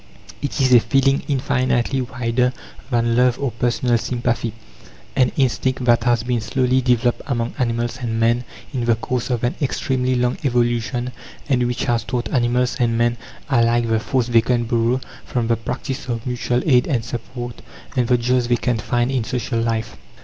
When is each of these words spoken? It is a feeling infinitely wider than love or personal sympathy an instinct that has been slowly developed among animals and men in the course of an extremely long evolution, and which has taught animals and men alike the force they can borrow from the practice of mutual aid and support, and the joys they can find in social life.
It 0.41 0.59
is 0.59 0.73
a 0.73 0.79
feeling 0.79 1.21
infinitely 1.27 2.01
wider 2.01 2.53
than 2.89 3.15
love 3.15 3.37
or 3.37 3.51
personal 3.51 3.99
sympathy 3.99 4.51
an 5.15 5.31
instinct 5.37 5.85
that 5.85 6.05
has 6.05 6.23
been 6.23 6.41
slowly 6.41 6.81
developed 6.81 7.21
among 7.27 7.53
animals 7.59 7.99
and 8.01 8.19
men 8.19 8.43
in 8.73 8.85
the 8.85 8.95
course 8.95 9.29
of 9.29 9.43
an 9.43 9.53
extremely 9.61 10.15
long 10.15 10.39
evolution, 10.43 11.11
and 11.47 11.67
which 11.67 11.83
has 11.83 12.03
taught 12.03 12.33
animals 12.33 12.77
and 12.79 12.97
men 12.97 13.17
alike 13.47 13.87
the 13.89 13.99
force 13.99 14.25
they 14.25 14.41
can 14.41 14.63
borrow 14.63 14.99
from 15.23 15.45
the 15.47 15.55
practice 15.55 16.07
of 16.07 16.25
mutual 16.25 16.63
aid 16.65 16.87
and 16.87 17.05
support, 17.05 17.61
and 17.95 18.07
the 18.07 18.17
joys 18.17 18.47
they 18.47 18.57
can 18.57 18.79
find 18.79 19.11
in 19.11 19.23
social 19.23 19.59
life. 19.61 19.97